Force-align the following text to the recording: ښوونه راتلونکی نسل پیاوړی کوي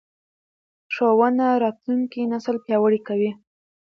ښوونه 0.93 1.45
راتلونکی 1.63 2.21
نسل 2.33 2.55
پیاوړی 2.65 2.99
کوي 3.07 3.31